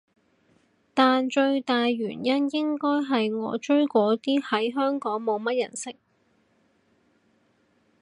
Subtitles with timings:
[0.95, 5.95] 但最大原因應該係我追嗰啲喺香港冇乜人識